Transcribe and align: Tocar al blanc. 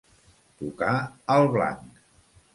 Tocar 0.61 0.95
al 1.35 1.47
blanc. 1.59 2.03